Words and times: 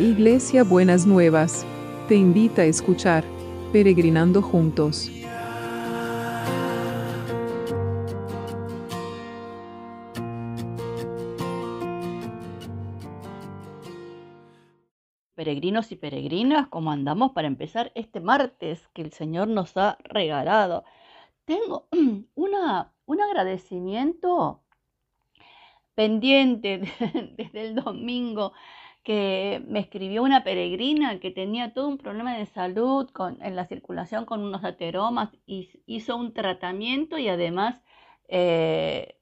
Iglesia 0.00 0.64
Buenas 0.64 1.06
Nuevas, 1.06 1.66
te 2.08 2.14
invita 2.14 2.62
a 2.62 2.64
escuchar 2.64 3.22
Peregrinando 3.70 4.40
Juntos. 4.40 5.10
Peregrinos 15.34 15.92
y 15.92 15.96
peregrinas, 15.96 16.68
¿cómo 16.68 16.92
andamos 16.92 17.32
para 17.32 17.46
empezar 17.46 17.92
este 17.94 18.20
martes 18.20 18.88
que 18.94 19.02
el 19.02 19.12
Señor 19.12 19.48
nos 19.48 19.76
ha 19.76 19.98
regalado? 20.02 20.84
Tengo 21.44 21.88
una, 22.34 22.94
un 23.04 23.20
agradecimiento 23.20 24.62
pendiente 25.94 26.90
desde 27.36 27.60
el 27.60 27.74
domingo 27.74 28.54
que 29.02 29.62
me 29.66 29.80
escribió 29.80 30.22
una 30.22 30.44
peregrina 30.44 31.20
que 31.20 31.30
tenía 31.30 31.72
todo 31.72 31.88
un 31.88 31.98
problema 31.98 32.36
de 32.36 32.46
salud 32.46 33.08
con, 33.10 33.42
en 33.42 33.56
la 33.56 33.66
circulación 33.66 34.26
con 34.26 34.42
unos 34.42 34.64
ateromas 34.64 35.30
y 35.46 35.70
hizo 35.86 36.16
un 36.16 36.34
tratamiento 36.34 37.18
y 37.18 37.28
además 37.28 37.82
eh, 38.28 39.16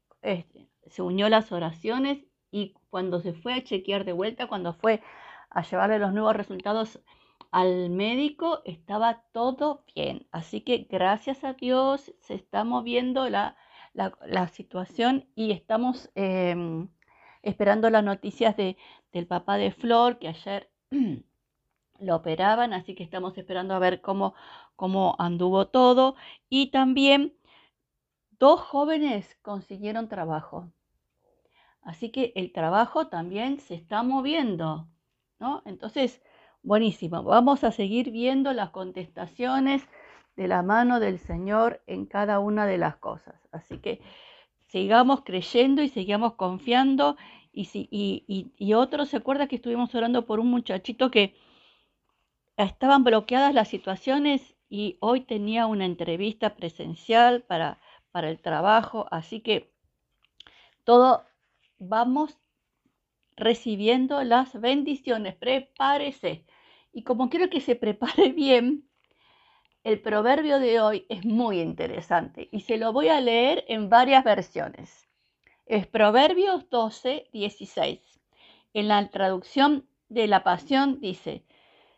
se 0.87 1.03
unió 1.03 1.27
a 1.27 1.31
las 1.31 1.53
oraciones 1.53 2.19
y 2.51 2.75
cuando 2.91 3.21
se 3.21 3.35
fue 3.35 3.55
a 3.55 3.65
chequear 3.65 4.05
de 4.05 4.13
vuelta, 4.13 4.49
cuando 4.49 4.73
fue 4.75 5.03
a 5.51 5.63
llevarle 5.63 5.99
los 5.99 6.13
nuevos 6.13 6.37
resultados 6.37 7.01
al 7.51 7.91
médico, 7.91 8.61
estaba 8.65 9.23
todo 9.33 9.85
bien. 9.95 10.27
Así 10.33 10.61
que 10.61 10.87
gracias 10.91 11.45
a 11.45 11.55
Dios 11.55 12.13
se 12.21 12.35
está 12.35 12.65
moviendo 12.65 13.29
la, 13.29 13.57
la, 13.95 14.49
situación 14.49 15.29
y 15.35 15.53
estamos 15.53 16.11
em, 16.15 16.89
esperando 17.49 17.91
las 17.91 18.05
noticias 18.05 18.57
de, 18.57 18.77
del 19.13 19.27
papá 19.27 19.57
de 19.57 19.73
Flor, 19.73 20.19
que 20.19 20.29
ayer 20.29 20.71
lo 22.01 22.17
operaban, 22.17 22.73
así 22.73 22.95
que 22.95 23.03
estamos 23.03 23.37
esperando 23.37 23.75
a 23.75 23.79
ver 23.79 24.01
cómo, 24.01 24.35
cómo 24.77 25.17
anduvo 25.19 25.69
todo. 25.69 26.15
Y 26.49 26.71
también 26.71 27.35
dos 28.39 28.61
jóvenes 28.61 29.37
consiguieron 29.43 30.09
trabajo. 30.09 30.71
Así 31.83 32.11
que 32.11 32.33
el 32.37 32.53
trabajo 32.53 33.09
también 33.09 33.61
se 33.61 33.75
está 33.75 34.03
moviendo, 34.03 34.89
¿no? 35.39 35.63
Entonces, 35.65 36.23
buenísimo. 36.63 37.23
Vamos 37.23 37.65
a 37.65 37.73
seguir 37.73 38.11
viendo 38.11 38.53
las 38.53 38.71
contestaciones 38.71 39.89
de 40.37 40.49
la 40.49 40.63
mano 40.63 41.01
del 41.01 41.19
Señor 41.19 41.83
en 41.87 42.07
cada 42.07 42.39
una 42.39 42.67
de 42.67 42.79
las 42.79 42.97
cosas. 42.97 43.35
Así 43.53 43.79
que 43.79 44.01
sigamos 44.69 45.23
creyendo 45.25 45.83
y 45.83 45.89
sigamos 45.89 46.35
confiando 46.35 47.17
y, 47.53 47.67
si, 47.67 47.89
y, 47.91 48.53
y, 48.57 48.75
otro 48.75 49.05
se 49.05 49.17
acuerda 49.17 49.49
que 49.49 49.57
estuvimos 49.57 49.95
orando 49.95 50.27
por 50.27 50.39
un 50.39 50.49
muchachito 50.49 51.11
que 51.11 51.35
estaban 52.57 53.03
bloqueadas 53.03 53.53
las 53.55 53.69
situaciones 53.69 54.57
y 54.69 54.97
hoy 55.01 55.23
tenía 55.23 55.67
una 55.67 55.87
entrevista 55.87 56.55
presencial 56.55 57.43
para, 57.43 57.81
para 58.13 58.31
el 58.31 58.41
trabajo, 58.41 59.07
así 59.11 59.41
que 59.41 59.73
todo 60.85 61.25
vamos 61.79 62.39
recibiendo 63.37 64.23
las 64.25 64.61
bendiciones, 64.61 65.35
prepárese. 65.37 66.45
Y 66.93 67.05
como 67.05 67.31
quiero 67.31 67.49
que 67.51 67.61
se 67.61 67.77
prepare 67.77 68.33
bien, 68.33 68.88
el 69.85 70.01
proverbio 70.01 70.59
de 70.59 70.81
hoy 70.81 71.07
es 71.09 71.25
muy 71.25 71.61
interesante 71.61 72.49
y 72.51 72.61
se 72.61 72.79
lo 72.79 72.93
voy 72.93 73.09
a 73.09 73.21
leer 73.21 73.65
en 73.69 73.89
varias 73.89 74.25
versiones. 74.25 75.09
Es 75.67 75.87
Proverbios 75.87 76.69
12, 76.71 77.29
16. 77.33 78.01
En 78.75 78.89
la 78.89 79.09
traducción 79.09 79.87
de 80.09 80.27
la 80.27 80.43
Pasión 80.43 81.01
dice, 81.01 81.45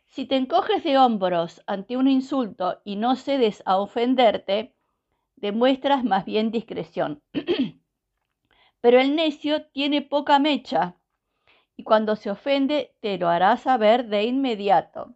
si 0.04 0.26
te 0.26 0.36
encoges 0.36 0.82
de 0.84 0.98
hombros 0.98 1.62
ante 1.66 1.96
un 1.96 2.08
insulto 2.08 2.80
y 2.84 2.96
no 2.96 3.16
cedes 3.16 3.62
a 3.64 3.78
ofenderte, 3.78 4.74
demuestras 5.36 6.04
más 6.04 6.24
bien 6.24 6.50
discreción. 6.50 7.22
Pero 8.80 9.00
el 9.00 9.14
necio 9.14 9.66
tiene 9.66 10.02
poca 10.02 10.38
mecha 10.38 10.96
y 11.76 11.84
cuando 11.84 12.16
se 12.16 12.30
ofende 12.30 12.94
te 13.00 13.18
lo 13.18 13.28
hará 13.28 13.56
saber 13.56 14.08
de 14.08 14.24
inmediato. 14.24 15.14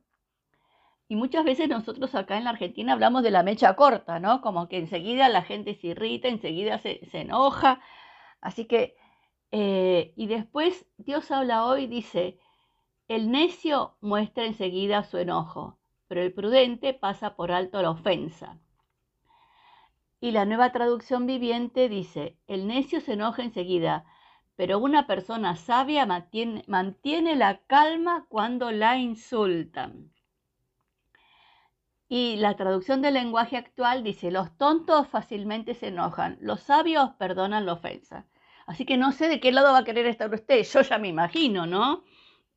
Y 1.15 1.17
muchas 1.17 1.45
veces 1.45 1.69
nosotros 1.69 2.13
acá 2.17 2.39
en 2.39 2.43
la 2.43 2.51
Argentina 2.51 2.93
hablamos 2.93 3.23
de 3.23 3.31
la 3.31 3.45
mecha 3.45 3.77
corta, 3.77 4.19
¿no? 4.19 4.41
Como 4.41 4.69
que 4.69 4.79
enseguida 4.79 5.29
la 5.29 5.43
gente 5.43 5.77
se 5.77 5.87
irrita, 5.87 6.27
enseguida 6.27 6.81
se, 6.81 7.07
se 7.13 7.21
enoja, 7.21 7.81
Así 8.41 8.65
que, 8.65 8.97
eh, 9.53 10.13
y 10.17 10.27
después 10.27 10.87
Dios 10.97 11.31
habla 11.31 11.67
hoy, 11.67 11.87
dice, 11.87 12.41
el 13.07 13.31
necio 13.31 13.97
muestra 14.01 14.45
enseguida 14.45 15.05
su 15.05 15.19
enojo, 15.19 15.79
pero 16.09 16.21
el 16.21 16.33
prudente 16.33 16.95
pasa 16.95 17.37
por 17.37 17.53
alto 17.53 17.81
la 17.81 17.91
ofensa. 17.91 18.59
Y 20.21 20.33
la 20.33 20.47
nueva 20.47 20.73
traducción 20.73 21.27
viviente 21.29 21.89
dice, 21.89 22.39
el 22.49 22.67
necio 22.67 23.01
se 23.01 23.13
enoja 23.13 23.45
enseguida, 23.45 24.05
pero 24.57 24.81
una 24.81 25.07
persona 25.07 25.55
sabia 25.55 26.07
mantiene, 26.07 26.65
mantiene, 26.67 27.37
la 27.37 27.59
calma 27.69 28.27
cuando 28.29 28.73
la 28.73 28.99
insultan. 28.99 30.11
Y 32.17 32.37
la 32.37 32.55
traducción 32.55 33.03
del 33.03 33.15
lenguaje 33.15 33.57
actual 33.57 34.05
dice, 34.05 34.31
los 34.31 34.57
tontos 34.57 35.09
fácilmente 35.09 35.75
se 35.75 35.89
enojan, 35.89 36.39
los 36.41 36.61
sabios 36.61 37.11
perdonan 37.19 37.67
la 37.67 37.73
ofensa. 37.73 38.25
Así 38.69 38.87
que 38.87 38.97
no 38.97 39.11
sé 39.11 39.29
de 39.29 39.41
qué 39.41 39.51
lado 39.51 39.73
va 39.73 39.79
a 39.79 39.85
querer 39.85 40.07
estar 40.07 40.33
usted. 40.33 40.63
Yo 40.63 40.83
ya 40.83 40.99
me 40.99 41.09
imagino, 41.09 41.67
¿no? 41.67 42.05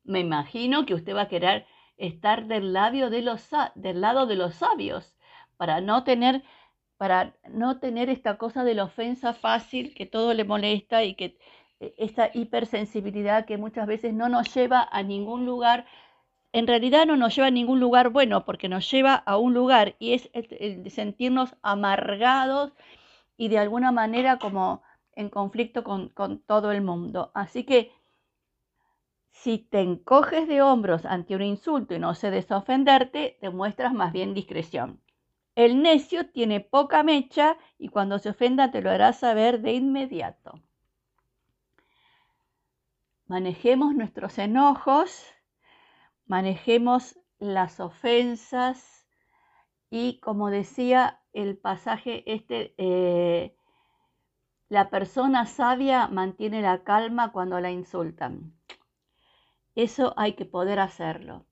Me 0.04 0.20
imagino 0.20 0.86
que 0.86 0.94
usted 0.94 1.12
va 1.12 1.22
a 1.22 1.28
querer 1.28 1.66
estar 1.96 2.46
del, 2.46 2.72
del 2.72 4.00
lado 4.00 4.26
de 4.26 4.36
los 4.36 4.54
sabios 4.54 5.16
para 5.56 5.80
no 5.80 6.04
tener 6.04 6.44
para 6.96 7.34
no 7.48 7.80
tener 7.80 8.10
esta 8.10 8.38
cosa 8.38 8.62
de 8.62 8.74
la 8.74 8.84
ofensa 8.84 9.34
fácil 9.34 9.92
que 9.92 10.06
todo 10.06 10.34
le 10.34 10.44
molesta 10.44 11.02
y 11.02 11.16
que 11.16 11.36
e, 11.80 11.94
esta 11.98 12.30
hipersensibilidad 12.32 13.44
que 13.44 13.58
muchas 13.58 13.88
veces 13.88 14.14
no 14.14 14.28
nos 14.28 14.54
lleva 14.54 14.88
a 14.90 15.02
ningún 15.02 15.46
lugar, 15.46 15.86
en 16.52 16.66
realidad 16.66 17.06
no 17.06 17.16
nos 17.16 17.34
lleva 17.34 17.48
a 17.48 17.52
ningún 17.52 17.80
lugar 17.80 18.10
bueno, 18.10 18.44
porque 18.44 18.68
nos 18.68 18.90
lleva 18.90 19.14
a 19.14 19.36
un 19.36 19.54
lugar 19.54 19.96
y 19.98 20.14
es 20.14 20.30
el 20.32 20.90
sentirnos 20.90 21.54
amargados 21.62 22.72
y 23.36 23.48
de 23.48 23.58
alguna 23.58 23.92
manera 23.92 24.38
como 24.38 24.82
en 25.12 25.30
conflicto 25.30 25.84
con, 25.84 26.10
todo 26.46 26.72
el 26.72 26.82
mundo. 26.82 27.30
Así 27.34 27.64
que 27.64 27.92
si 29.30 29.58
te 29.58 29.80
encoges 29.80 30.48
de 30.48 30.62
hombros 30.62 31.04
ante 31.04 31.36
un 31.36 31.42
insulto 31.42 31.94
y 31.94 31.98
no 31.98 32.14
se 32.14 32.30
desofenderte, 32.30 33.38
demuestras 33.40 33.92
más 33.92 34.12
bien 34.12 34.34
discreción. 34.34 35.00
El 35.54 35.82
necio 35.82 36.30
tiene 36.30 36.60
poca 36.60 37.02
mecha 37.02 37.56
y 37.78 37.88
cuando 37.88 38.18
se 38.18 38.30
ofenda 38.30 38.70
te 38.70 38.80
lo 38.80 38.90
hará 38.90 39.12
saber 39.12 39.60
de 39.60 39.72
inmediato. 39.74 40.60
Manejemos 43.26 43.94
nuestros 43.94 44.38
enojos, 44.38 45.26
manejemos 46.28 47.18
las 47.38 47.80
ofensas 47.80 49.06
y 49.90 50.20
como 50.20 50.50
decía 50.50 51.20
el 51.32 51.56
pasaje 51.56 52.22
este, 52.26 52.74
eh, 52.78 53.56
la 54.68 54.90
persona 54.90 55.46
sabia 55.46 56.08
mantiene 56.08 56.62
la 56.62 56.84
calma 56.84 57.32
cuando 57.32 57.58
la 57.58 57.70
insultan. 57.70 58.52
Eso 59.74 60.12
hay 60.16 60.34
que 60.34 60.44
poder 60.44 60.78
hacerlo. 60.78 61.46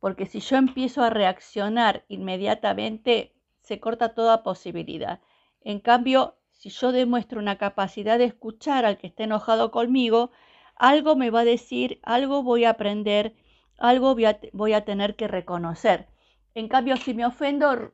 Porque 0.00 0.26
si 0.26 0.40
yo 0.40 0.56
empiezo 0.56 1.02
a 1.02 1.10
reaccionar 1.10 2.04
inmediatamente, 2.08 3.32
se 3.60 3.80
corta 3.80 4.14
toda 4.14 4.42
posibilidad. 4.42 5.20
En 5.62 5.78
cambio, 5.80 6.36
si 6.50 6.68
yo 6.70 6.92
demuestro 6.92 7.38
una 7.38 7.56
capacidad 7.56 8.18
de 8.18 8.24
escuchar 8.24 8.84
al 8.84 8.98
que 8.98 9.06
esté 9.06 9.24
enojado 9.24 9.70
conmigo, 9.70 10.30
algo 10.76 11.14
me 11.16 11.30
va 11.30 11.40
a 11.40 11.44
decir, 11.44 12.00
algo 12.02 12.42
voy 12.42 12.64
a 12.64 12.70
aprender, 12.70 13.34
algo 13.82 14.14
voy 14.14 14.72
a, 14.72 14.84
tener 14.84 15.16
que 15.16 15.28
reconocer. 15.28 16.08
En 16.54 16.68
cambio, 16.68 16.96
si 16.96 17.14
me 17.14 17.26
ofendo, 17.26 17.92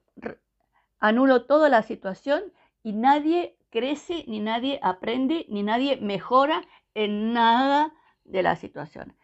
anulo 1.00 1.46
toda 1.46 1.68
la 1.68 1.82
situación 1.82 2.52
y 2.82 2.92
nadie 2.92 3.56
crece, 3.70 4.24
ni 4.26 4.40
nadie 4.40 4.78
aprende, 4.82 5.46
ni 5.48 5.62
nadie 5.62 5.96
mejora 5.96 6.62
en 6.94 7.32
nada 7.32 7.94
de 8.24 8.42
la 8.42 8.56
situación. 8.56 9.16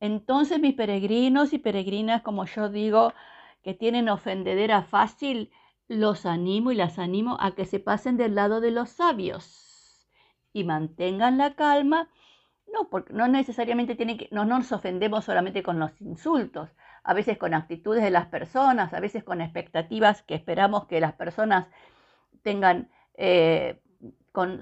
Entonces 0.00 0.58
mis 0.58 0.74
peregrinos 0.74 1.52
y 1.52 1.58
peregrinas, 1.58 2.22
como 2.22 2.46
yo 2.46 2.70
digo, 2.70 3.12
que 3.62 3.74
tienen 3.74 4.08
ofendedera 4.08 4.82
fácil, 4.82 5.50
los 5.86 6.24
animo 6.24 6.72
y 6.72 6.76
las 6.76 6.98
animo 6.98 7.36
a 7.40 7.54
que 7.54 7.66
se 7.66 7.80
pasen 7.80 8.16
del 8.16 8.34
lado 8.36 8.60
de 8.60 8.70
los 8.70 8.90
sabios 8.90 10.06
y 10.52 10.64
mantengan 10.64 11.36
la 11.36 11.54
calma. 11.54 12.08
No, 12.72 12.88
porque 12.88 13.12
no 13.12 13.26
necesariamente 13.28 13.94
tienen 13.96 14.18
que, 14.18 14.28
no 14.30 14.44
nos 14.44 14.70
ofendemos 14.72 15.24
solamente 15.24 15.62
con 15.62 15.78
los 15.78 16.00
insultos, 16.00 16.70
a 17.02 17.14
veces 17.14 17.38
con 17.38 17.54
actitudes 17.54 18.02
de 18.02 18.10
las 18.10 18.26
personas, 18.26 18.92
a 18.92 19.00
veces 19.00 19.24
con 19.24 19.40
expectativas 19.40 20.22
que 20.22 20.34
esperamos 20.34 20.86
que 20.86 21.00
las 21.00 21.14
personas 21.14 21.68
tengan 22.42 22.90
eh, 23.14 23.80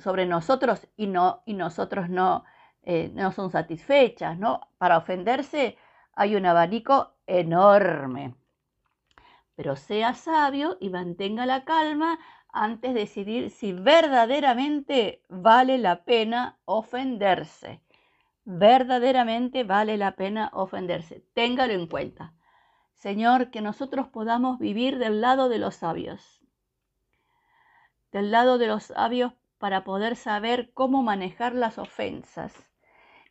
sobre 0.01 0.27
nosotros 0.27 0.89
y, 0.97 1.07
no, 1.07 1.43
y 1.45 1.55
nosotros 1.55 2.09
no, 2.09 2.45
eh, 2.83 3.11
no 3.15 3.33
son 3.33 3.51
satisfechas, 3.51 4.39
¿no? 4.39 4.69
Para 4.79 4.99
ofenderse 4.99 5.77
hay 6.15 6.35
un 6.37 6.47
abanico 6.47 7.15
enorme. 7.27 8.35
Pero 9.55 9.77
sea 9.77 10.15
sabio 10.15 10.79
y 10.81 10.89
mantenga 10.91 11.45
la 11.45 11.65
calma 11.65 12.19
antes 12.51 12.95
de 12.95 13.01
decidir 13.01 13.51
si 13.51 13.73
verdaderamente 13.73 15.23
vale 15.29 15.79
la 15.79 16.05
pena 16.05 16.59
ofenderse. 16.65 17.83
Verdaderamente 18.51 19.63
vale 19.63 19.99
la 19.99 20.13
pena 20.13 20.49
ofenderse. 20.55 21.23
Téngalo 21.35 21.75
en 21.75 21.87
cuenta. 21.87 22.33
Señor, 22.95 23.51
que 23.51 23.61
nosotros 23.61 24.09
podamos 24.09 24.59
vivir 24.59 24.97
del 24.97 25.21
lado 25.21 25.51
de 25.51 25.59
los 25.59 25.75
sabios. 25.75 26.41
Del 28.11 28.31
lado 28.31 28.57
de 28.57 28.67
los 28.67 28.85
sabios 28.85 29.35
para 29.59 29.85
poder 29.85 30.17
saber 30.17 30.71
cómo 30.73 31.03
manejar 31.03 31.55
las 31.55 31.77
ofensas 31.77 32.55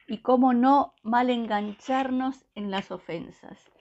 y 0.07 0.19
cómo 0.19 0.53
no 0.53 0.93
mal 1.01 1.31
engancharnos 1.31 2.45
en 2.53 2.69
las 2.69 2.91
ofensas 2.91 3.71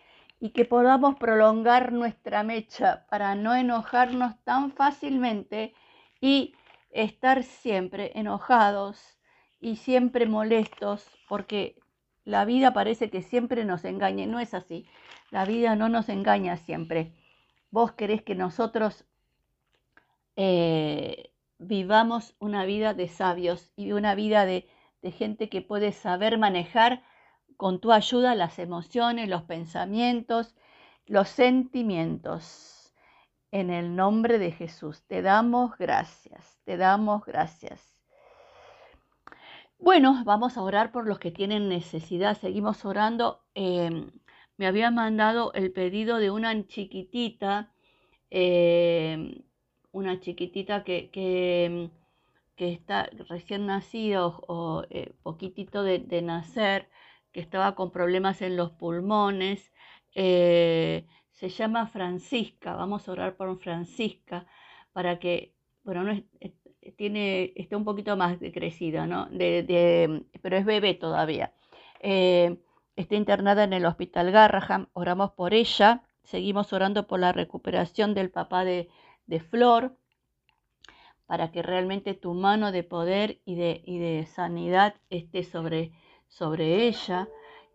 y 0.40 0.52
que 0.52 0.64
podamos 0.64 1.16
prolongar 1.16 1.92
nuestra 1.92 2.44
mecha 2.44 3.04
para 3.10 3.34
no 3.34 3.54
enojarnos 3.54 4.42
tan 4.44 4.72
fácilmente 4.72 5.74
y 6.18 6.54
estar 6.92 7.42
siempre 7.42 8.12
enojados 8.14 9.15
y 9.60 9.76
siempre 9.76 10.26
molestos 10.26 11.06
porque 11.28 11.78
la 12.24 12.44
vida 12.44 12.72
parece 12.72 13.10
que 13.10 13.22
siempre 13.22 13.64
nos 13.64 13.84
engañe. 13.84 14.26
No 14.26 14.40
es 14.40 14.54
así. 14.54 14.86
La 15.30 15.44
vida 15.44 15.76
no 15.76 15.88
nos 15.88 16.08
engaña 16.08 16.56
siempre. 16.56 17.12
Vos 17.70 17.92
querés 17.92 18.22
que 18.22 18.34
nosotros 18.34 19.04
eh, 20.36 21.30
vivamos 21.58 22.34
una 22.38 22.64
vida 22.64 22.94
de 22.94 23.08
sabios 23.08 23.70
y 23.76 23.92
una 23.92 24.14
vida 24.14 24.44
de 24.44 24.68
de 25.06 25.12
gente 25.12 25.48
que 25.48 25.62
puede 25.62 25.92
saber 25.92 26.36
manejar 26.36 27.00
con 27.56 27.80
tu 27.80 27.92
ayuda 27.92 28.34
las 28.34 28.58
emociones, 28.58 29.28
los 29.28 29.42
pensamientos, 29.42 30.56
los 31.06 31.28
sentimientos. 31.28 32.92
En 33.52 33.70
el 33.70 33.94
nombre 33.94 34.40
de 34.40 34.50
Jesús, 34.50 35.04
te 35.06 35.22
damos 35.22 35.78
gracias, 35.78 36.58
te 36.64 36.76
damos 36.76 37.24
gracias. 37.24 37.95
Bueno, 39.78 40.22
vamos 40.24 40.56
a 40.56 40.62
orar 40.62 40.90
por 40.92 41.06
los 41.06 41.18
que 41.18 41.30
tienen 41.30 41.68
necesidad. 41.68 42.36
Seguimos 42.38 42.84
orando. 42.84 43.42
Em, 43.54 44.10
me 44.56 44.66
había 44.66 44.90
mandado 44.90 45.52
el 45.54 45.72
pedido 45.72 46.18
de 46.18 46.30
una 46.30 46.66
chiquitita, 46.66 47.72
em, 48.30 49.42
una 49.92 50.20
chiquitita 50.20 50.84
que, 50.84 51.10
que 51.10 51.90
que 52.56 52.72
está 52.72 53.08
recién 53.28 53.66
nacido 53.66 54.42
o 54.48 54.84
eh, 54.90 55.14
poquitito 55.22 55.82
de, 55.84 56.22
nacer, 56.22 56.88
que 57.32 57.40
estaba 57.40 57.74
con 57.74 57.90
problemas 57.92 58.42
en 58.42 58.56
los 58.56 58.72
pulmones. 58.72 59.72
Eh, 60.14 61.06
se 61.32 61.48
llama 61.50 61.86
Francisca, 61.86 62.74
vamos 62.74 63.08
a 63.08 63.12
orar 63.12 63.36
por 63.36 63.58
Francisca 63.60 64.46
para 64.92 65.18
que, 65.18 65.54
bueno, 65.84 66.04
no 66.04 66.12
tiene, 66.96 67.52
está 67.56 67.76
un 67.76 67.84
poquito 67.84 68.16
más 68.16 68.38
crecida, 68.52 69.06
¿no? 69.06 69.26
De, 69.26 70.24
pero 70.42 70.56
es 70.56 70.64
bebé 70.64 70.94
todavía. 70.94 71.52
Eh, 72.00 72.58
está 72.96 73.14
internada 73.14 73.64
en 73.64 73.72
el 73.72 73.86
hospital 73.86 74.30
Garraham, 74.30 74.88
oramos 74.92 75.32
por 75.32 75.54
ella, 75.54 76.02
seguimos 76.22 76.72
orando 76.72 77.06
por 77.06 77.20
la 77.20 77.32
recuperación 77.32 78.14
del 78.14 78.30
papá 78.30 78.64
de, 78.64 78.88
de 79.26 79.40
Flor, 79.40 79.96
para 81.26 81.50
que 81.50 81.62
realmente 81.62 82.14
tu 82.14 82.34
mano 82.34 82.72
de 82.72 82.84
poder 82.84 83.40
y 83.44 83.56
de, 83.56 83.82
de 83.86 84.26
sanidad 84.26 84.94
esté 85.10 85.42
sobre, 85.42 85.92
sobre 86.28 86.86
ella 86.86 87.28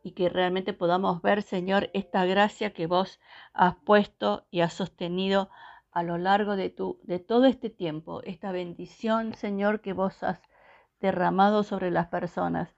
y 0.03 0.11
que 0.11 0.29
realmente 0.29 0.73
podamos 0.73 1.21
ver, 1.21 1.43
Señor, 1.43 1.89
esta 1.93 2.25
gracia 2.25 2.73
que 2.73 2.87
vos 2.87 3.19
has 3.53 3.75
puesto 3.75 4.45
y 4.49 4.61
has 4.61 4.73
sostenido 4.73 5.49
a 5.91 6.03
lo 6.03 6.17
largo 6.17 6.55
de, 6.55 6.69
tu, 6.69 6.99
de 7.03 7.19
todo 7.19 7.45
este 7.45 7.69
tiempo, 7.69 8.21
esta 8.23 8.51
bendición, 8.51 9.33
Señor, 9.33 9.81
que 9.81 9.93
vos 9.93 10.23
has 10.23 10.39
derramado 10.99 11.63
sobre 11.63 11.91
las 11.91 12.07
personas. 12.07 12.75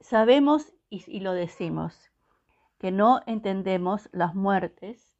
Sabemos 0.00 0.72
y, 0.88 1.20
lo 1.20 1.32
decimos, 1.32 2.10
que 2.78 2.90
no 2.90 3.20
entendemos 3.26 4.08
las 4.12 4.34
muertes, 4.34 5.16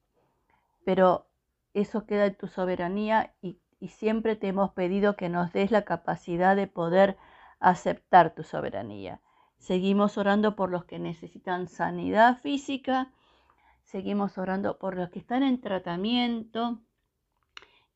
pero 0.84 1.26
eso 1.75 2.06
queda 2.06 2.26
en 2.26 2.37
tu 2.37 2.48
soberanía 2.48 3.34
y 3.40 3.58
siempre 3.88 4.37
te 4.37 4.48
hemos 4.48 4.72
pedido 4.72 5.16
que 5.16 5.28
nos 5.28 5.52
des 5.52 5.70
la 5.70 5.82
capacidad 5.82 6.56
de 6.56 6.66
poder 6.66 7.16
aceptar 7.60 8.34
tu 8.34 8.43
soberanía. 8.43 9.20
Seguimos 9.58 10.19
orando 10.19 10.54
por 10.56 10.70
los 10.70 10.84
que 10.84 10.98
necesitan 10.98 11.69
sanidad 11.69 12.38
física, 12.38 13.10
seguimos 13.82 14.38
orando 14.38 14.78
por 14.78 14.96
los 14.96 15.10
que 15.10 15.19
están 15.19 15.43
en 15.43 15.60
tratamiento 15.60 16.81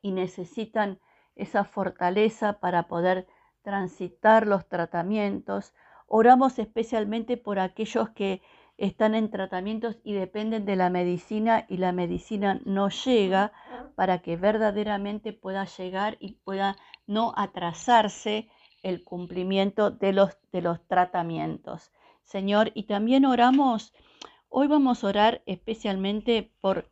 y 0.02 0.12
necesitan 0.12 0.98
esa 1.36 1.64
fortaleza 1.64 2.60
para 2.60 2.88
poder 2.88 3.26
transitar 3.62 4.46
los 4.46 4.68
tratamientos. 4.68 5.74
Oramos 6.06 6.58
especialmente 6.58 7.36
por 7.36 7.58
aquellos 7.58 8.10
que 8.10 8.42
están 8.78 9.14
en 9.14 9.30
tratamientos 9.30 9.98
y 10.02 10.14
dependen 10.14 10.64
de 10.64 10.74
la 10.74 10.88
medicina 10.88 11.66
y 11.68 11.76
la 11.76 11.92
medicina 11.92 12.60
no 12.64 12.88
llega 12.88 13.52
para 13.94 14.22
que 14.22 14.36
verdaderamente 14.36 15.34
pueda 15.34 15.66
llegar 15.66 16.16
y 16.18 16.32
pueda 16.32 16.76
no 17.06 17.34
atrasarse 17.36 18.48
el 18.82 19.04
cumplimiento 19.04 19.90
de 19.90 20.14
los, 20.14 20.38
de 20.52 20.62
los 20.62 20.82
tratamientos. 20.86 21.92
Señor, 22.22 22.70
y 22.74 22.84
también 22.84 23.26
oramos, 23.26 23.92
hoy 24.48 24.66
vamos 24.66 25.04
a 25.04 25.08
orar 25.08 25.42
especialmente 25.44 26.50
por, 26.60 26.90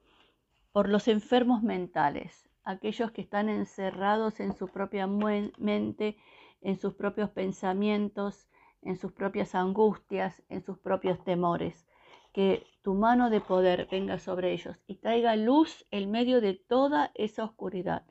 por 0.73 0.89
los 0.89 1.09
enfermos 1.09 1.63
mentales, 1.63 2.48
aquellos 2.69 3.13
que 3.13 3.23
están 3.23 3.49
encerrados 3.49 4.41
en 4.41 4.53
su 4.53 4.69
propia 4.69 5.07
mente, 5.07 6.19
en 6.61 6.77
sus 6.77 6.93
propios 6.93 7.31
pensamientos, 7.31 8.47
en 8.83 8.99
sus 8.99 9.11
propias 9.13 9.55
angustias, 9.55 10.43
en 10.51 10.63
sus 10.63 10.79
propios 10.79 11.25
temores. 11.25 11.87
Que 12.35 12.67
tu 12.83 12.93
mano 12.93 13.31
de 13.31 13.41
poder 13.41 13.89
venga 13.91 14.19
sobre 14.19 14.53
ellos 14.53 14.77
y 14.87 14.97
traiga 14.97 15.35
luz 15.35 15.87
en 15.91 16.11
medio 16.11 16.43
de 16.43 16.53
toda 16.53 17.11
esa 17.15 17.45
oscuridad. 17.45 18.03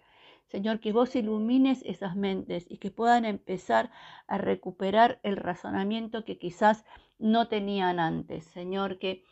Señor, 0.48 0.80
que 0.80 0.92
vos 0.92 1.16
ilumines 1.16 1.84
esas 1.86 2.16
mentes 2.16 2.66
y 2.68 2.80
que 2.80 2.90
puedan 2.90 3.26
empezar 3.26 3.92
a 4.26 4.40
recuperar 4.40 5.20
el 5.22 5.38
razonamiento 5.38 6.26
que 6.26 6.40
quizás 6.40 6.84
no 7.20 7.48
tenían 7.48 8.00
antes. 8.00 8.46
Señor, 8.46 8.98
que 8.98 9.24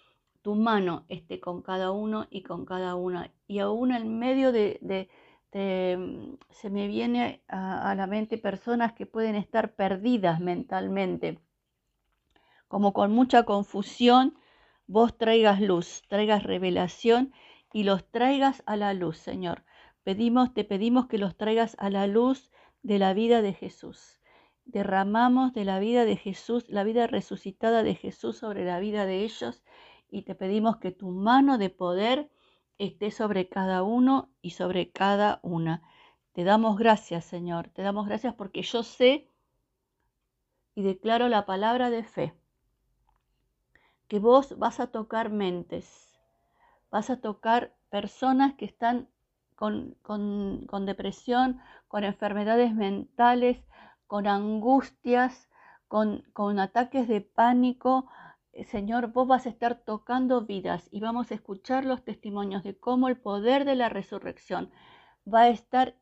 tu 0.46 0.54
mano 0.54 1.06
esté 1.10 1.40
con 1.40 1.64
cada 1.64 1.90
uno 1.92 2.28
y 2.30 2.44
con 2.44 2.66
cada 2.66 2.94
una. 2.94 3.32
Y 3.48 3.58
aún 3.60 3.92
en 3.92 4.20
medio 4.20 4.52
de, 4.52 4.80
Mm, 5.58 6.36
se 6.50 6.70
me 6.70 6.88
viene 6.88 7.42
a, 7.48 7.90
a 7.90 7.96
la 7.96 8.08
mente 8.08 8.38
personas 8.38 8.92
que 8.92 9.06
pueden 9.06 9.36
estar 9.36 9.74
perdidas 9.74 10.42
mentalmente, 10.42 11.40
como 12.68 12.92
con 12.92 13.14
mucha 13.14 13.44
confusión, 13.44 14.38
vos 14.86 15.18
traigas 15.18 15.62
luz, 15.62 16.04
traigas 16.10 16.44
revelación 16.44 17.32
y 17.72 17.84
los 17.84 18.04
traigas 18.12 18.64
a 18.66 18.76
la 18.76 18.94
luz, 18.94 19.18
Señor. 19.18 19.64
Pedimos, 20.04 20.54
te 20.54 20.66
pedimos 20.66 21.08
que 21.08 21.20
los 21.20 21.38
traigas 21.38 21.78
a 21.80 21.90
la 21.90 22.06
luz 22.06 22.52
de 22.84 23.00
la 23.00 23.14
vida 23.14 23.42
de 23.42 23.54
Jesús. 23.54 24.20
Derramamos 24.66 25.54
de 25.54 25.64
la 25.64 25.80
vida 25.80 26.04
de 26.04 26.18
Jesús, 26.18 26.66
la 26.68 26.84
vida 26.84 27.08
resucitada 27.08 27.82
de 27.82 27.96
Jesús 27.96 28.38
sobre 28.40 28.66
la 28.66 28.80
vida 28.82 29.06
de 29.06 29.24
ellos 29.24 29.64
y 30.10 30.24
te 30.24 30.36
pedimos 30.36 30.78
que 30.78 30.92
tu 30.92 31.10
mano 31.10 31.58
de 31.58 31.70
poder 31.70 32.30
esté 32.78 33.12
sobre 33.12 33.50
cada 33.50 33.84
uno 33.84 34.30
y 34.42 34.52
sobre 34.52 34.92
cada 34.92 35.40
una. 35.44 35.82
Te 36.34 36.44
damos 36.44 36.78
gracias, 36.78 37.26
Señor. 37.26 37.70
Te 37.70 37.82
damos 37.82 38.08
gracias 38.08 38.34
porque 38.34 38.62
yo 38.62 38.84
sé 38.84 39.30
y 40.76 40.84
declaro 40.84 41.30
la 41.30 41.46
palabra 41.46 41.90
de 41.90 42.04
fe, 42.04 42.34
que 44.08 44.20
vos 44.20 44.58
vas 44.60 44.80
a 44.80 44.88
tocar 44.88 45.30
mentes, 45.30 46.20
vas 46.92 47.10
a 47.10 47.22
tocar 47.22 47.74
personas 47.90 48.56
que 48.56 48.66
están 48.66 49.08
con, 49.56 49.96
con, 50.02 50.86
depresión, 50.86 51.62
con 51.88 52.04
enfermedades 52.04 52.76
mentales, 52.76 53.58
con 54.06 54.28
angustias, 54.28 55.50
con, 55.88 56.24
con 56.34 56.60
ataques 56.60 57.08
de 57.08 57.22
pánico, 57.22 58.08
Señor, 58.64 59.12
vos 59.12 59.28
vas 59.28 59.46
a 59.46 59.50
estar 59.50 59.84
tocando 59.84 60.46
vidas 60.46 60.88
y 60.92 61.02
vamos 61.02 61.32
a 61.32 61.36
escuchar 61.36 61.84
los 61.84 62.04
testimonios 62.04 62.64
de 62.64 62.78
cómo 62.78 63.10
el 63.10 63.18
poder 63.18 63.66
de 63.66 63.76
la 63.76 63.90
resurrección 63.90 64.72
va 65.32 65.42
a 65.42 65.50
estar 65.50 65.96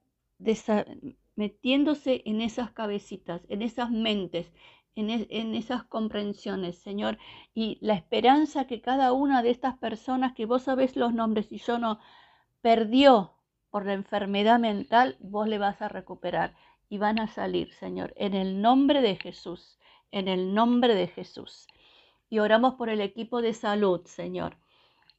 metiéndose 1.36 2.22
en 2.25 2.41
esas 2.41 2.72
cabecitas, 2.72 3.41
en 3.50 3.62
esas 3.63 3.89
mentes, 3.89 4.51
en, 4.95 5.55
esas 5.55 5.83
comprensiones, 5.86 6.77
Señor, 6.77 7.17
y 7.55 7.77
la 7.81 7.95
esperanza 7.95 8.67
que 8.67 8.81
cada 8.81 9.12
una 9.13 9.41
de 9.41 9.50
estas 9.50 9.77
personas 9.77 10.33
que 10.33 10.45
vos 10.45 10.63
sabés 10.63 10.95
los 10.95 11.13
nombres 11.13 11.51
y 11.51 11.57
yo 11.57 11.79
no 11.79 12.00
perdió 12.62 13.33
por 13.72 13.86
la 13.86 13.93
enfermedad 13.93 14.60
mental, 14.60 15.17
vos 15.19 15.48
le 15.48 15.57
vas 15.57 15.81
a 15.81 15.89
recuperar 15.89 16.55
y 16.89 17.00
van 17.00 17.19
a 17.19 17.27
salir, 17.27 17.74
Señor, 17.74 18.13
en 18.15 18.36
el 18.36 18.62
nombre 18.62 19.01
de 19.01 19.15
Jesús, 19.15 19.79
en 20.12 20.27
el 20.27 20.53
nombre 20.53 20.93
de 20.93 21.07
Jesús. 21.07 21.67
Y 22.34 22.40
oramos 22.40 22.74
por 22.74 22.90
el 22.90 23.00
equipo 23.00 23.44
de 23.44 23.54
salud, 23.54 24.08
Señor. 24.08 24.58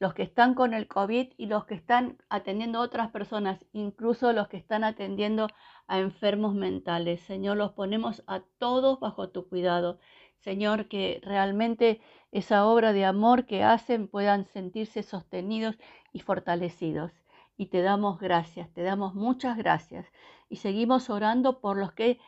Los 0.01 0.15
que 0.15 0.25
están 0.25 0.57
con 0.57 0.75
el 0.75 0.89
COVID 0.89 1.29
y 1.37 1.47
los 1.47 1.65
que 1.65 1.75
están 1.75 2.19
atendiendo 2.29 2.81
a 2.81 2.83
otras 2.83 3.13
personas, 3.13 3.65
incluso 3.73 4.33
los 4.33 4.49
que 4.49 4.57
están 4.57 4.83
atendiendo 4.83 5.47
a 5.87 6.01
enfermos 6.01 6.57
mentales. 6.57 7.21
Señor, 7.21 7.57
los 7.57 7.71
ponemos 7.71 8.25
a 8.27 8.41
todos 8.59 8.99
bajo 8.99 9.29
tu 9.29 9.49
cuidado. 9.49 10.01
Señor, 10.41 10.89
que 10.89 11.21
realmente 11.23 12.01
esa 12.33 12.67
obra 12.67 12.93
de 12.93 13.05
amor 13.05 13.47
que 13.47 13.63
hacen 13.63 14.09
puedan 14.09 14.47
sentirse 14.47 15.05
sostenidos 15.05 15.79
y 16.13 16.19
fortalecidos. 16.19 17.13
Y 17.57 17.67
te 17.67 17.81
damos 17.83 18.19
gracias, 18.19 18.73
te 18.73 18.83
damos 18.83 19.15
muchas 19.15 19.57
gracias. 19.57 20.05
Y 20.49 20.57
seguimos 20.57 21.09
orando 21.11 21.61
por 21.61 21.77
los 21.77 21.93
que 21.93 22.19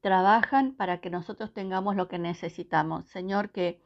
trabajan 0.00 0.76
para 0.76 1.00
que 1.00 1.10
nosotros 1.10 1.52
tengamos 1.52 1.96
lo 1.96 2.06
que 2.06 2.20
necesitamos. 2.20 3.06
Señor, 3.06 3.50
que 3.50 3.82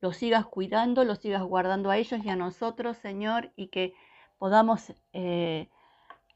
los 0.00 0.16
sigas 0.16 0.46
cuidando, 0.46 1.04
los 1.04 1.18
sigas 1.18 1.42
guardando 1.42 1.90
a 1.90 1.98
ellos 1.98 2.20
y 2.24 2.28
a 2.28 2.36
nosotros, 2.36 2.96
Señor, 2.96 3.52
y 3.56 3.68
que 3.68 3.94
podamos 4.38 4.92
eh, 5.12 5.68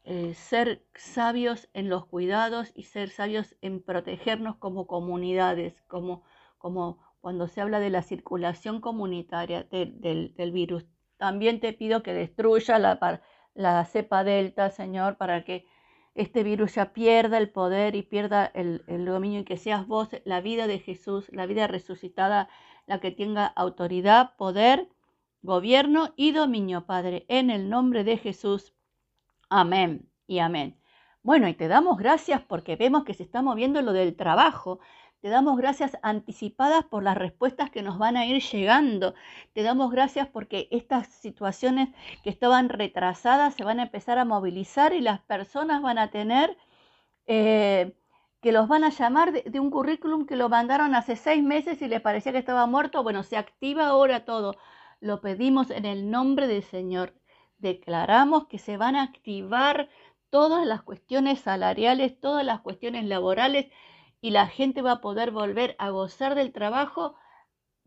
eh, 0.03 0.33
ser 0.35 0.85
sabios 0.93 1.69
en 1.73 1.89
los 1.89 2.05
cuidados 2.05 2.71
y 2.75 2.83
ser 2.83 3.09
sabios 3.09 3.55
en 3.61 3.81
protegernos 3.81 4.57
como 4.57 4.85
comunidades, 4.85 5.81
como, 5.87 6.23
como 6.57 6.99
cuando 7.21 7.47
se 7.47 7.61
habla 7.61 7.79
de 7.79 7.89
la 7.89 8.03
circulación 8.03 8.81
comunitaria 8.81 9.63
del, 9.63 10.51
virus. 10.53 10.85
También 11.17 11.59
te 11.59 11.73
pido 11.73 12.03
que 12.03 12.13
destruya 12.13 12.77
la, 12.77 13.21
la 13.55 13.85
cepa 13.85 14.23
delta, 14.23 14.69
Señor, 14.69 15.17
para 15.17 15.43
que 15.43 15.65
este 16.15 16.43
virus 16.43 16.75
ya 16.75 16.93
pierda 16.93 17.37
el 17.37 17.49
poder 17.49 17.95
y 17.95 18.01
pierda 18.01 18.45
el, 18.53 18.83
dominio 19.05 19.41
y 19.41 19.43
que 19.43 19.57
seas 19.57 19.85
vos, 19.85 20.09
la 20.23 20.39
vida 20.39 20.65
de 20.65 20.79
Jesús, 20.79 21.27
la 21.31 21.45
vida 21.45 21.67
resucitada, 21.67 22.47
la 22.87 22.99
que 22.99 23.11
tenga 23.11 23.45
autoridad, 23.45 24.35
poder, 24.37 24.89
gobierno 25.41 26.13
y 26.15 26.31
dominio, 26.31 26.85
Padre, 26.85 27.25
en 27.27 27.49
el 27.49 27.69
nombre 27.69 28.03
de 28.03 28.17
Jesús. 28.17 28.73
Amén 29.49 30.09
y 30.27 30.39
amén. 30.39 30.79
Bueno, 31.23 31.47
y 31.47 31.53
te 31.53 31.67
damos 31.67 31.97
gracias 31.97 32.41
porque 32.41 32.75
vemos 32.75 33.03
que 33.03 33.13
se 33.13 33.23
está 33.23 33.41
moviendo 33.41 33.81
lo 33.81 33.93
del 33.93 34.15
trabajo. 34.15 34.79
Te 35.21 35.29
damos 35.29 35.57
gracias 35.57 35.97
anticipadas 36.03 36.85
por 36.85 37.01
las 37.01 37.17
respuestas 37.17 37.71
que 37.71 37.81
nos 37.81 37.97
van 37.97 38.15
a 38.15 38.27
ir 38.27 38.43
llegando. 38.43 39.15
Te 39.53 39.63
damos 39.63 39.91
gracias 39.91 40.27
porque 40.27 40.67
estas 40.69 41.07
situaciones 41.07 41.89
que 42.23 42.29
estaban 42.29 42.69
retrasadas 42.69 43.55
se 43.55 43.63
van 43.63 43.79
a 43.79 43.83
empezar 43.83 44.19
a 44.19 44.25
movilizar 44.25 44.93
y 44.93 45.01
las 45.01 45.19
personas 45.21 45.81
van 45.81 45.97
a 45.97 46.11
tener 46.11 46.55
eh, 47.25 47.95
que 48.45 48.51
los 48.51 48.67
van 48.67 48.83
a 48.83 48.89
llamar 48.89 49.31
de, 49.31 49.41
de, 49.41 49.59
un 49.59 49.71
currículum 49.71 50.27
que 50.27 50.35
lo 50.35 50.49
mandaron 50.49 50.93
hace 50.93 51.15
seis 51.15 51.41
meses 51.41 51.81
y 51.81 51.87
les 51.87 51.99
parecía 51.99 52.31
que 52.31 52.37
estaba 52.37 52.67
muerto. 52.67 53.01
Bueno, 53.01 53.23
se 53.23 53.37
activa 53.37 53.87
ahora 53.87 54.23
todo. 54.23 54.55
Lo 54.99 55.19
pedimos 55.19 55.71
en 55.71 55.83
el 55.83 56.11
nombre 56.11 56.45
del 56.45 56.61
Señor. 56.61 57.15
Declaramos 57.57 58.45
que 58.45 58.59
se 58.59 58.77
van 58.77 58.95
a 58.95 59.01
activar 59.01 59.89
todas 60.29 60.63
las 60.67 60.83
cuestiones 60.83 61.39
salariales, 61.39 62.19
todas 62.19 62.45
las 62.45 62.61
cuestiones 62.61 63.05
laborales 63.05 63.65
y 64.21 64.29
la 64.29 64.45
gente 64.45 64.83
va 64.83 64.91
a 64.91 65.01
poder 65.01 65.31
volver 65.31 65.75
a 65.79 65.89
gozar 65.89 66.35
del 66.35 66.51
trabajo 66.51 67.15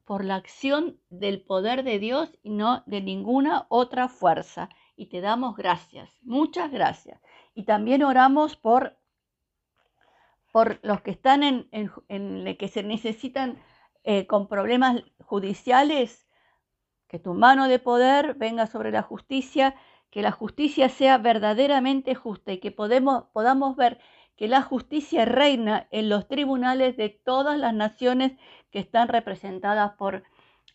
por 0.05 0.25
la 0.25 0.35
acción 0.35 0.99
del 1.09 1.41
poder 1.41 1.85
de 1.85 2.01
Dios 2.01 2.37
y 2.43 2.51
no 2.51 2.83
de 2.87 3.01
ninguna 3.01 3.67
otra 3.69 4.09
fuerza. 4.09 4.71
Y 4.97 5.07
te 5.07 5.21
damos 5.21 5.55
gracias, 5.55 6.19
muchas 6.23 6.73
gracias. 6.73 7.23
Y 7.55 7.63
también 7.63 8.03
oramos 8.03 8.57
por, 8.57 8.99
por 10.53 10.79
los 10.83 11.03
que 11.03 11.11
están 11.11 11.43
en, 11.43 11.69
en, 11.73 12.57
que 12.57 12.69
se 12.69 12.83
necesitan 12.83 13.59
eh, 14.05 14.27
con 14.27 14.49
problemas 14.49 15.03
judiciales, 15.21 16.27
que 17.09 17.19
tu 17.19 17.35
mano 17.35 17.69
de 17.69 17.79
poder 17.79 18.35
venga 18.35 18.67
sobre 18.67 18.91
la 18.91 19.03
justicia, 19.03 19.75
que 20.11 20.23
la 20.23 20.33
justicia 20.33 20.89
sea 20.89 21.19
verdaderamente 21.19 22.15
justa 22.15 22.53
y 22.53 22.59
que 22.59 22.71
podemos, 22.71 23.25
podamos 23.33 23.77
ver 23.77 23.99
que 24.37 24.49
la 24.49 24.63
justicia 24.63 25.25
reina 25.25 25.89
en 25.91 26.09
los 26.09 26.29
tribunales 26.29 26.97
de 26.97 27.09
todas 27.09 27.59
las 27.59 27.75
naciones 27.75 28.33
que 28.71 28.79
están 28.79 29.09
representadas 29.09 29.93
por, 29.93 30.23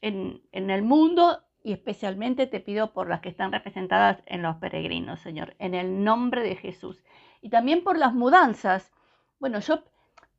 en, 0.02 0.44
en 0.52 0.70
el 0.70 0.84
mundo 0.84 1.40
y 1.64 1.72
especialmente 1.72 2.46
te 2.46 2.60
pido 2.60 2.94
por 2.94 3.08
las 3.08 3.22
que 3.22 3.30
están 3.30 3.52
representadas 3.54 4.22
en 4.26 4.42
los 4.42 4.58
peregrinos, 4.58 5.22
Señor, 5.22 5.56
en 5.60 5.74
el 5.74 6.04
nombre 6.04 6.44
de 6.44 6.58
Jesús. 6.58 7.04
Y 7.42 7.50
también 7.50 7.84
por 7.84 7.98
las 7.98 8.14
mudanzas. 8.14 8.93
Bueno, 9.44 9.60
yo 9.60 9.84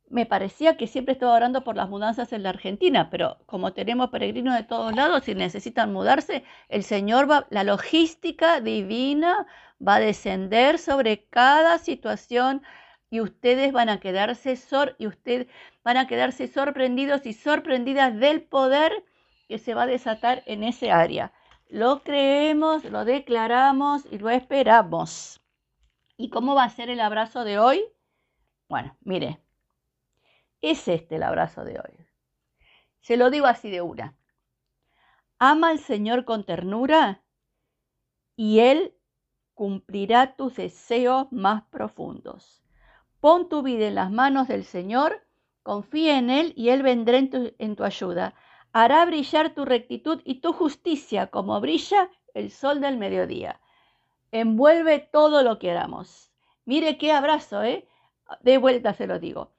me 0.09 0.25
parecía 0.25 0.79
que 0.79 0.87
siempre 0.87 1.13
estaba 1.13 1.35
orando 1.35 1.63
por 1.63 1.77
las 1.77 1.91
mudanzas 1.91 2.33
en 2.33 2.43
la 2.43 2.49
Argentina, 2.49 3.11
pero 3.11 3.37
como 3.45 3.75
tenemos 3.75 4.09
peregrinos 4.09 4.57
de 4.57 4.63
todos 4.63 4.95
lados 4.97 5.29
y 5.29 5.35
necesitan 5.35 5.93
mudarse, 5.93 6.43
el 6.71 6.85
Señor 6.85 7.31
va, 7.31 7.47
la 7.51 7.65
logística 7.65 8.63
divina 8.63 9.47
va 9.87 9.97
a 9.97 10.01
descender 10.01 10.79
sobre 10.79 11.27
cada 11.27 11.77
situación 11.77 12.63
y 13.11 13.21
ustedes 13.21 13.75
van 13.75 13.91
a 13.91 14.01
quedarse 14.01 14.57
sor 14.57 14.97
y 14.99 15.07
ustedes 15.07 15.49
van 15.83 15.99
a 15.99 16.07
quedarse 16.07 16.49
sorprendidos 16.49 17.27
y 17.27 17.35
sorprendidas 17.35 18.19
del 18.19 18.41
poder 18.41 19.05
que 19.49 19.59
se 19.59 19.75
va 19.75 19.83
a 19.83 19.87
desatar 19.87 20.43
en 20.47 20.65
ese 20.65 20.91
área. 20.91 21.31
Lo 21.69 22.03
creemos, 22.03 22.85
lo 22.85 23.05
declaramos 23.05 24.07
y 24.11 24.17
lo 24.17 24.31
esperamos. 24.31 25.43
¿Y 26.17 26.31
cómo 26.31 26.55
va 26.55 26.65
a 26.65 26.71
ser 26.71 26.89
el 26.89 27.01
abrazo 27.01 27.45
de 27.45 27.59
hoy? 27.59 27.85
Bueno, 28.69 28.97
mire, 29.03 29.41
es 30.61 30.89
este 30.89 31.17
el 31.17 31.23
abrazo 31.23 31.65
de 31.65 31.79
hoy. 31.79 32.07
Se 33.01 33.17
lo 33.17 33.31
digo 33.31 33.47
así 33.47 33.71
de 33.71 33.83
una. 33.83 34.17
Ama 35.39 35.69
al 35.69 35.79
Señor 35.79 36.25
con 36.25 36.45
ternura 36.45 37.23
y 38.37 38.61
Él 38.61 38.95
cumplirá 39.55 40.37
tus 40.37 40.57
deseos 40.57 41.31
más 41.31 41.65
profundos. 41.65 42.63
Pon 43.21 43.49
tu 43.49 43.63
vida 43.63 43.87
en 43.89 43.95
las 43.95 44.11
manos 44.11 44.49
del 44.49 44.65
Señor, 44.65 45.27
confía 45.63 46.19
en 46.19 46.31
Él 46.31 46.53
y 46.57 46.71
Él 46.71 46.83
vendrá 46.83 47.19
en 47.19 47.77
tu, 47.77 47.85
ayuda. 47.85 48.35
Hará 48.73 49.05
brillar 49.07 49.55
tu 49.55 49.65
rectitud 49.65 50.21
y 50.25 50.41
tu 50.41 50.53
justicia 50.53 51.29
como 51.29 51.61
brilla 51.61 52.11
el 52.35 52.51
sol 52.51 52.81
del 52.81 52.97
mediodía. 52.97 53.61
Envuelve 54.33 54.99
todo 54.99 55.43
lo 55.43 55.59
que 55.59 55.71
hagamos. 55.71 56.33
Mire 56.65 56.99
qué 56.99 57.13
abrazo, 57.13 57.63
¿eh? 57.63 57.87
De 58.41 58.59
vuelta 58.59 58.95
se 58.95 59.07
lo 59.07 59.19
digo. 59.19 59.53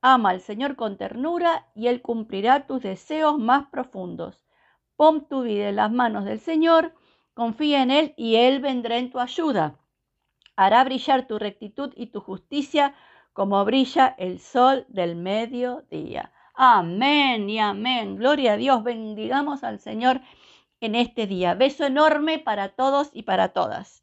Ama 0.00 0.30
al 0.30 0.40
Señor 0.40 0.76
con 0.76 0.96
ternura 0.96 1.68
y 1.74 1.86
Él 1.86 2.02
cumplirá 2.02 2.66
tus 2.66 2.82
deseos 2.82 3.38
más 3.38 3.68
profundos. 3.68 4.44
Pon 4.96 5.28
tu 5.28 5.42
vida 5.42 5.68
en 5.68 5.76
las 5.76 5.92
manos 5.92 6.24
del 6.24 6.40
Señor, 6.40 6.94
confía 7.34 7.82
en 7.82 7.90
Él 7.90 8.14
y 8.16 8.36
Él 8.36 8.60
vendrá 8.60 8.98
en 8.98 9.10
tu 9.10 9.20
ayuda. 9.20 9.78
Hará 10.56 10.84
brillar 10.84 11.26
tu 11.26 11.38
rectitud 11.38 11.92
y 11.96 12.06
tu 12.08 12.20
justicia 12.20 12.94
como 13.32 13.64
brilla 13.64 14.14
el 14.18 14.40
sol 14.40 14.84
del 14.88 15.16
mediodía. 15.16 16.32
Amén 16.54 17.48
y 17.48 17.58
amén. 17.58 18.16
Gloria 18.16 18.52
a 18.52 18.56
Dios. 18.56 18.84
Bendigamos 18.84 19.64
al 19.64 19.78
Señor 19.78 20.20
en 20.80 20.94
este 20.94 21.26
día. 21.26 21.54
Beso 21.54 21.84
enorme 21.84 22.38
para 22.38 22.70
todos 22.70 23.10
y 23.12 23.22
para 23.22 23.48
todas. 23.52 24.00